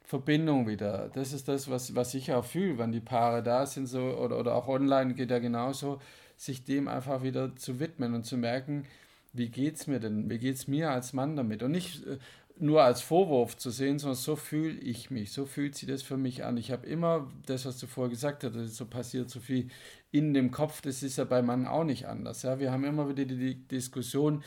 Verbindung 0.03 0.67
wieder. 0.67 1.09
Das 1.15 1.33
ist 1.33 1.47
das, 1.47 1.69
was, 1.71 1.95
was 1.95 2.13
ich 2.13 2.31
auch 2.31 2.45
fühle, 2.45 2.77
wenn 2.77 2.91
die 2.91 2.99
Paare 2.99 3.41
da 3.41 3.65
sind, 3.65 3.87
so, 3.87 3.99
oder, 3.99 4.37
oder 4.37 4.53
auch 4.53 4.67
online 4.67 5.15
geht 5.15 5.31
ja 5.31 5.39
genauso, 5.39 5.99
sich 6.37 6.63
dem 6.63 6.87
einfach 6.87 7.23
wieder 7.23 7.55
zu 7.55 7.79
widmen 7.79 8.13
und 8.13 8.23
zu 8.23 8.37
merken, 8.37 8.85
wie 9.33 9.49
geht's 9.49 9.87
mir 9.87 9.99
denn? 9.99 10.29
Wie 10.29 10.37
geht's 10.37 10.67
mir 10.67 10.91
als 10.91 11.13
Mann 11.13 11.35
damit? 11.35 11.63
Und 11.63 11.71
nicht 11.71 12.05
äh, 12.05 12.19
nur 12.59 12.83
als 12.83 13.01
Vorwurf 13.01 13.57
zu 13.57 13.71
sehen, 13.71 13.97
sondern 13.97 14.17
so 14.17 14.35
fühle 14.35 14.79
ich 14.79 15.09
mich, 15.09 15.31
so 15.31 15.47
fühlt 15.47 15.73
sich 15.73 15.89
das 15.89 16.03
für 16.03 16.15
mich 16.15 16.45
an. 16.45 16.57
Ich 16.57 16.71
habe 16.71 16.85
immer 16.85 17.31
das, 17.47 17.65
was 17.65 17.79
du 17.79 17.87
vorher 17.87 18.11
gesagt 18.11 18.43
hast, 18.43 18.75
so 18.75 18.85
passiert, 18.85 19.31
so 19.31 19.39
viel 19.39 19.69
in 20.11 20.35
dem 20.35 20.51
Kopf, 20.51 20.81
das 20.81 21.01
ist 21.01 21.17
ja 21.17 21.23
beim 21.23 21.47
Mann 21.47 21.65
auch 21.65 21.83
nicht 21.83 22.05
anders. 22.07 22.43
Ja? 22.43 22.59
Wir 22.59 22.71
haben 22.71 22.83
immer 22.83 23.09
wieder 23.09 23.25
die, 23.25 23.35
die 23.35 23.67
Diskussion, 23.67 24.43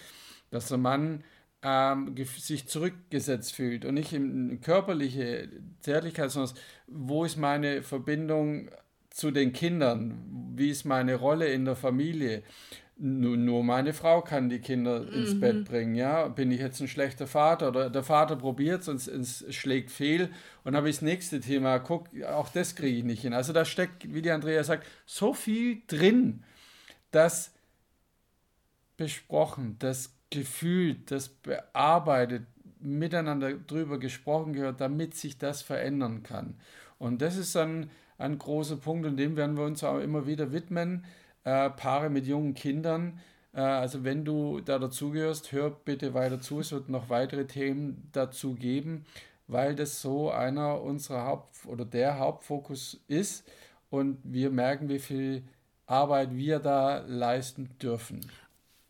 dass 0.51 0.69
der 0.69 0.79
Mann 0.79 1.25
ähm, 1.63 2.15
sich 2.39 2.69
zurückgesetzt 2.69 3.55
fühlt 3.55 3.85
und 3.85 3.95
nicht 3.95 4.13
in 4.13 4.61
körperliche 4.61 5.49
Zärtlichkeit, 5.81 6.31
sondern 6.31 6.55
wo 6.87 7.25
ist 7.25 7.37
meine 7.37 7.83
Verbindung 7.83 8.71
zu 9.11 9.31
den 9.31 9.53
Kindern? 9.53 10.53
Wie 10.55 10.71
ist 10.71 10.85
meine 10.85 11.17
Rolle 11.17 11.47
in 11.49 11.65
der 11.65 11.77
Familie? 11.77 12.43
Nur, 13.01 13.63
meine 13.63 13.93
Frau 13.95 14.23
kann 14.23 14.49
die 14.49 14.59
Kinder 14.59 15.13
ins 15.13 15.39
Bett 15.39 15.65
bringen, 15.65 15.95
ja. 15.95 16.27
Bin 16.29 16.51
ich 16.51 16.61
jetzt 16.61 16.81
ein 16.81 16.89
schlechter 16.89 17.29
Vater 17.29 17.69
oder 17.69 17.91
der 17.91 18.03
Vater 18.03 18.35
probiert 18.37 18.83
es 18.83 18.89
und 18.89 18.97
es- 18.97 19.41
es 19.41 19.55
schlägt 19.55 19.91
fehl 19.93 20.31
und 20.65 20.75
habe 20.77 20.89
ich 20.91 20.97
das 20.97 21.03
nächste 21.03 21.41
Thema, 21.41 21.79
guck, 21.79 22.09
auch 22.25 22.49
das 22.49 22.75
kriege 22.75 22.99
ich 22.99 23.05
nicht 23.05 23.23
hin. 23.23 23.35
Also 23.35 23.53
da 23.53 23.65
steckt, 23.65 24.13
wie 24.13 24.23
die 24.23 24.33
Andrea 24.33 24.65
sagt, 24.65 24.85
so 25.07 25.33
viel 25.33 25.83
drin, 25.87 26.43
das 27.13 27.53
besprochen, 28.97 29.77
das 29.79 30.13
gefühlt, 30.31 31.11
das 31.11 31.29
bearbeitet, 31.29 32.47
miteinander 32.81 33.53
drüber 33.55 33.99
gesprochen 33.99 34.53
gehört, 34.53 34.81
damit 34.81 35.15
sich 35.15 35.39
das 35.39 35.63
verändern 35.63 36.23
kann. 36.23 36.55
Und 36.99 37.23
das 37.23 37.37
ist 37.37 37.55
dann 37.55 37.91
ein 38.19 38.39
großer 38.39 38.77
Punkt 38.77 39.07
und 39.07 39.17
dem 39.17 39.37
werden 39.37 39.57
wir 39.57 39.65
uns 39.65 39.85
auch 39.85 39.99
immer 39.99 40.27
wieder 40.27 40.53
widmen. 40.53 41.05
Äh, 41.45 41.71
Paare 41.71 42.11
mit 42.11 42.27
jungen 42.27 42.55
Kindern. 42.55 43.21
Äh, 43.53 43.61
also 43.61 44.05
wenn 44.05 44.25
du 44.25 44.61
da 44.61 44.79
dazugehörst, 44.79 45.53
hör 45.53 45.71
bitte 45.71 46.15
weiter 46.15 46.41
zu. 46.41 46.61
Es 46.61 46.73
wird 46.73 46.89
noch 46.89 47.09
weitere 47.09 47.47
Themen 47.47 48.09
dazu 48.13 48.55
geben, 48.55 49.07
weil 49.47 49.75
das 49.75 50.03
so 50.03 50.31
einer 50.31 50.83
unserer 50.83 51.25
Haupt- 51.25 51.67
oder 51.67 51.85
der 51.85 52.19
Hauptfokus 52.19 53.01
ist 53.09 53.49
und 53.91 54.19
wir 54.25 54.51
merken, 54.51 54.89
wie 54.89 54.99
viel 54.99 55.43
Arbeit 55.87 56.37
wir 56.37 56.59
da 56.59 56.99
leisten 57.07 57.71
dürfen. 57.81 58.21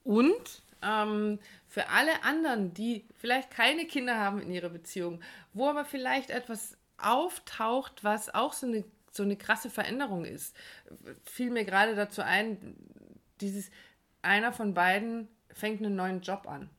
Und 0.03 0.63
ähm, 0.83 1.39
für 1.67 1.89
alle 1.89 2.23
anderen, 2.23 2.75
die 2.75 3.07
vielleicht 3.17 3.51
keine 3.51 3.87
Kinder 3.87 4.19
haben 4.19 4.41
in 4.41 4.51
ihrer 4.51 4.69
Beziehung, 4.69 5.21
wo 5.53 5.69
aber 5.69 5.85
vielleicht 5.85 6.31
etwas 6.31 6.77
auftaucht, 6.99 8.05
was 8.05 8.35
auch 8.35 8.53
so 8.53 8.67
eine, 8.67 8.85
so 9.11 9.23
eine 9.23 9.37
krasse 9.37 9.71
Veränderung 9.71 10.25
ist, 10.25 10.57
fiel 11.25 11.51
mir 11.51 11.65
gerade 11.65 11.95
dazu 11.95 12.23
ein, 12.23 12.77
dieses, 13.41 13.71
einer 14.23 14.53
von 14.53 14.75
beiden 14.75 15.29
fängt 15.53 15.83
einen 15.85 15.97
neuen 15.97 16.21
Job 16.21 16.47
an 16.49 16.71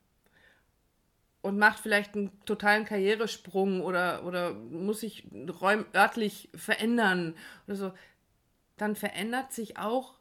und 1.42 1.58
macht 1.58 1.80
vielleicht 1.80 2.14
einen 2.14 2.38
totalen 2.44 2.84
Karrieresprung 2.84 3.80
oder, 3.82 4.24
oder 4.24 4.52
muss 4.52 5.00
sich 5.00 5.26
räum, 5.60 5.86
örtlich 5.94 6.50
verändern 6.54 7.34
oder 7.66 7.76
so, 7.76 7.92
dann 8.76 8.96
verändert 8.96 9.52
sich 9.52 9.78
auch 9.78 10.14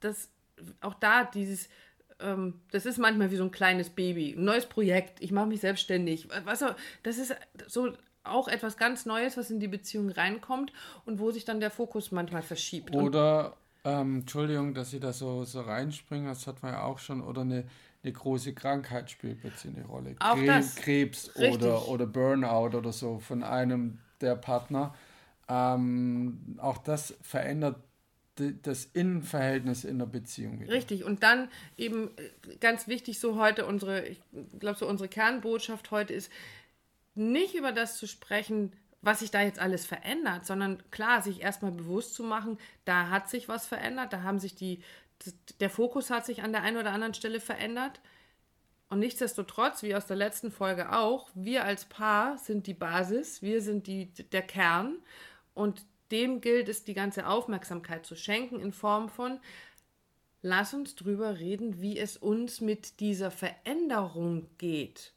das, 0.00 0.30
auch 0.80 0.94
da 0.94 1.24
dieses, 1.24 1.68
ähm, 2.22 2.60
das 2.70 2.86
ist 2.86 2.98
manchmal 2.98 3.30
wie 3.30 3.36
so 3.36 3.44
ein 3.44 3.50
kleines 3.50 3.90
Baby, 3.90 4.34
ein 4.36 4.44
neues 4.44 4.66
Projekt, 4.66 5.22
ich 5.22 5.32
mache 5.32 5.46
mich 5.46 5.60
selbstständig. 5.60 6.28
Was, 6.44 6.64
das 7.02 7.18
ist 7.18 7.34
so 7.66 7.92
auch 8.22 8.48
etwas 8.48 8.76
ganz 8.76 9.06
Neues, 9.06 9.36
was 9.36 9.50
in 9.50 9.60
die 9.60 9.68
Beziehung 9.68 10.10
reinkommt 10.10 10.72
und 11.06 11.18
wo 11.18 11.30
sich 11.30 11.44
dann 11.44 11.60
der 11.60 11.70
Fokus 11.70 12.12
manchmal 12.12 12.42
verschiebt. 12.42 12.94
Oder, 12.94 13.56
ähm, 13.84 14.20
Entschuldigung, 14.20 14.74
dass 14.74 14.92
ich 14.92 15.00
da 15.00 15.12
so, 15.12 15.44
so 15.44 15.62
reinspringe, 15.62 16.28
das 16.28 16.46
hat 16.46 16.62
man 16.62 16.72
ja 16.74 16.82
auch 16.82 16.98
schon, 16.98 17.22
oder 17.22 17.42
eine, 17.42 17.64
eine 18.02 18.12
große 18.12 18.54
Krankheit 18.54 19.10
spielt 19.10 19.40
plötzlich 19.40 19.74
eine 19.74 19.86
Rolle. 19.86 20.16
Auch 20.20 20.38
das. 20.44 20.76
Krebs 20.76 21.28
Richtig. 21.36 21.54
oder, 21.54 21.88
oder 21.88 22.06
Burnout 22.06 22.76
oder 22.76 22.92
so 22.92 23.18
von 23.18 23.42
einem 23.42 23.98
der 24.20 24.36
Partner. 24.36 24.94
Ähm, 25.48 26.58
auch 26.58 26.78
das 26.78 27.14
verändert 27.22 27.76
das 28.62 28.84
Innenverhältnis 28.84 29.84
in 29.84 29.98
der 29.98 30.06
Beziehung 30.06 30.60
wieder. 30.60 30.72
Richtig, 30.72 31.04
und 31.04 31.22
dann 31.22 31.48
eben 31.76 32.10
äh, 32.16 32.56
ganz 32.56 32.88
wichtig, 32.88 33.20
so 33.20 33.36
heute 33.36 33.66
unsere, 33.66 34.06
ich 34.06 34.20
glaube, 34.58 34.78
so 34.78 34.88
unsere 34.88 35.08
Kernbotschaft 35.08 35.90
heute 35.90 36.14
ist, 36.14 36.30
nicht 37.14 37.54
über 37.54 37.72
das 37.72 37.96
zu 37.98 38.06
sprechen, 38.06 38.72
was 39.02 39.20
sich 39.20 39.30
da 39.30 39.42
jetzt 39.42 39.58
alles 39.58 39.86
verändert, 39.86 40.44
sondern 40.46 40.82
klar, 40.90 41.22
sich 41.22 41.40
erstmal 41.40 41.72
bewusst 41.72 42.14
zu 42.14 42.22
machen, 42.22 42.58
da 42.84 43.08
hat 43.08 43.30
sich 43.30 43.48
was 43.48 43.66
verändert, 43.66 44.12
da 44.12 44.22
haben 44.22 44.38
sich 44.38 44.54
die, 44.54 44.82
der 45.60 45.70
Fokus 45.70 46.10
hat 46.10 46.26
sich 46.26 46.42
an 46.42 46.52
der 46.52 46.62
einen 46.62 46.76
oder 46.76 46.92
anderen 46.92 47.14
Stelle 47.14 47.40
verändert. 47.40 48.00
Und 48.88 48.98
nichtsdestotrotz, 48.98 49.82
wie 49.82 49.94
aus 49.94 50.06
der 50.06 50.16
letzten 50.16 50.50
Folge 50.50 50.92
auch, 50.92 51.30
wir 51.34 51.64
als 51.64 51.84
Paar 51.84 52.38
sind 52.38 52.66
die 52.66 52.74
Basis, 52.74 53.40
wir 53.40 53.62
sind 53.62 53.86
die, 53.86 54.12
der 54.12 54.42
Kern 54.42 54.96
und 55.54 55.84
dem 56.10 56.40
gilt 56.40 56.68
es, 56.68 56.84
die 56.84 56.94
ganze 56.94 57.26
Aufmerksamkeit 57.26 58.06
zu 58.06 58.16
schenken 58.16 58.60
in 58.60 58.72
Form 58.72 59.08
von, 59.08 59.40
lass 60.42 60.74
uns 60.74 60.94
drüber 60.96 61.38
reden, 61.38 61.80
wie 61.80 61.98
es 61.98 62.16
uns 62.16 62.60
mit 62.60 63.00
dieser 63.00 63.30
Veränderung 63.30 64.48
geht. 64.58 65.12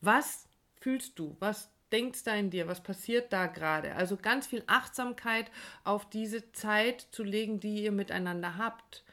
Was 0.00 0.46
fühlst 0.80 1.18
du? 1.18 1.36
Was 1.38 1.70
denkst 1.92 2.24
da 2.24 2.34
in 2.34 2.50
dir? 2.50 2.66
Was 2.66 2.82
passiert 2.82 3.32
da 3.32 3.46
gerade? 3.46 3.94
Also 3.94 4.16
ganz 4.16 4.46
viel 4.46 4.64
Achtsamkeit 4.66 5.50
auf 5.84 6.08
diese 6.08 6.52
Zeit 6.52 7.06
zu 7.10 7.22
legen, 7.22 7.60
die 7.60 7.84
ihr 7.84 7.92
miteinander 7.92 8.56
habt, 8.56 9.04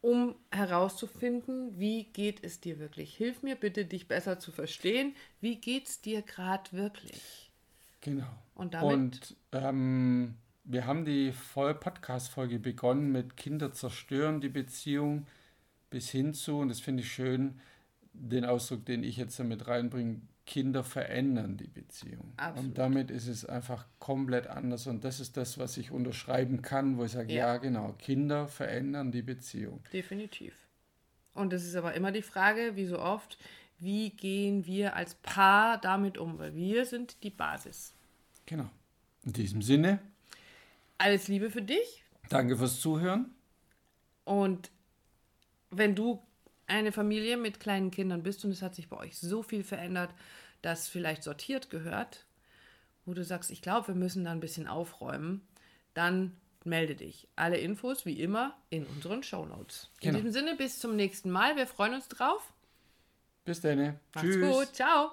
um 0.00 0.36
herauszufinden, 0.52 1.78
wie 1.78 2.04
geht 2.04 2.44
es 2.44 2.60
dir 2.60 2.78
wirklich? 2.78 3.16
Hilf 3.16 3.42
mir 3.42 3.56
bitte, 3.56 3.84
dich 3.84 4.06
besser 4.06 4.38
zu 4.38 4.52
verstehen. 4.52 5.16
Wie 5.40 5.56
geht 5.56 5.88
es 5.88 6.00
dir 6.00 6.22
gerade 6.22 6.70
wirklich? 6.72 7.47
Genau. 8.00 8.26
Und 8.54 8.74
damit 8.74 8.94
Und 8.94 9.36
ähm, 9.52 10.34
wir 10.64 10.86
haben 10.86 11.04
die 11.04 11.32
Podcast-Folge 11.54 12.58
begonnen 12.58 13.10
mit 13.12 13.36
Kinder 13.36 13.72
zerstören 13.72 14.40
die 14.40 14.48
Beziehung 14.48 15.26
bis 15.90 16.10
hin 16.10 16.34
zu, 16.34 16.58
und 16.58 16.68
das 16.68 16.80
finde 16.80 17.02
ich 17.02 17.12
schön, 17.12 17.60
den 18.12 18.44
Ausdruck, 18.44 18.84
den 18.84 19.02
ich 19.02 19.16
jetzt 19.16 19.38
damit 19.38 19.66
reinbringe, 19.66 20.20
Kinder 20.44 20.82
verändern 20.82 21.58
die 21.58 21.66
Beziehung. 21.68 22.32
Absolut. 22.38 22.68
Und 22.70 22.78
damit 22.78 23.10
ist 23.10 23.28
es 23.28 23.44
einfach 23.44 23.86
komplett 23.98 24.46
anders. 24.46 24.86
Und 24.86 25.04
das 25.04 25.20
ist 25.20 25.36
das, 25.36 25.58
was 25.58 25.76
ich 25.76 25.90
unterschreiben 25.90 26.62
kann, 26.62 26.96
wo 26.96 27.04
ich 27.04 27.12
sage, 27.12 27.32
Ja. 27.32 27.54
ja, 27.54 27.56
genau, 27.58 27.94
Kinder 27.98 28.48
verändern 28.48 29.12
die 29.12 29.20
Beziehung. 29.20 29.80
Definitiv. 29.92 30.54
Und 31.34 31.52
es 31.52 31.66
ist 31.66 31.76
aber 31.76 31.94
immer 31.94 32.12
die 32.12 32.22
Frage, 32.22 32.76
wie 32.76 32.86
so 32.86 32.98
oft, 32.98 33.38
wie 33.78 34.10
gehen 34.10 34.66
wir 34.66 34.96
als 34.96 35.14
Paar 35.16 35.78
damit 35.78 36.18
um? 36.18 36.38
Weil 36.38 36.54
wir 36.54 36.84
sind 36.86 37.22
die 37.22 37.30
Basis. 37.30 37.94
Genau. 38.46 38.68
In 39.24 39.32
diesem 39.32 39.62
Sinne, 39.62 40.00
Alles 40.98 41.28
Liebe 41.28 41.50
für 41.50 41.62
dich. 41.62 42.04
danke 42.28 42.56
fürs 42.56 42.80
Zuhören. 42.80 43.34
Und 44.24 44.70
wenn 45.70 45.94
du 45.94 46.22
eine 46.66 46.92
Familie 46.92 47.36
mit 47.36 47.60
kleinen 47.60 47.90
Kindern 47.90 48.22
bist 48.22 48.44
und 48.44 48.50
es 48.50 48.62
hat 48.62 48.74
sich 48.74 48.88
bei 48.88 48.96
euch 48.98 49.18
so 49.18 49.42
viel 49.42 49.62
verändert, 49.64 50.10
dass 50.62 50.88
vielleicht 50.88 51.22
sortiert 51.22 51.70
gehört, 51.70 52.26
wo 53.06 53.14
du 53.14 53.24
sagst, 53.24 53.50
ich 53.50 53.62
glaube, 53.62 53.88
wir 53.88 53.94
müssen 53.94 54.24
da 54.24 54.32
ein 54.32 54.40
bisschen 54.40 54.66
aufräumen, 54.66 55.40
dann 55.94 56.36
melde 56.64 56.94
dich. 56.94 57.28
Alle 57.36 57.56
Infos 57.58 58.04
wie 58.04 58.20
immer 58.20 58.56
in 58.70 58.84
unseren 58.86 59.22
Shownotes. 59.22 59.90
In 60.00 60.10
Genau. 60.10 60.16
diesem 60.18 60.32
Sinne, 60.32 60.56
bis 60.56 60.78
zum 60.78 60.96
nächsten 60.96 61.30
Mal. 61.30 61.56
Wir 61.56 61.66
freuen 61.66 61.94
uns 61.94 62.08
drauf. 62.08 62.52
Bis 63.48 63.62
dann. 63.62 63.98
Macht's 64.14 64.40
gut. 64.40 64.74
Ciao. 64.74 65.12